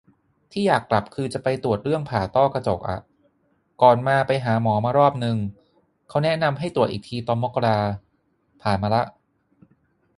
[0.51, 2.99] ที่อยากกลับคือจะไปตรวจเรื่องผ่าต้อกระจกอะ
[3.81, 5.37] ก่อนมาไปหาหมอมารอบนึง
[6.07, 7.77] เขาแนะนำให้ตรวจอีกทีตอนมกรา
[8.61, 9.03] ผ่านมาละ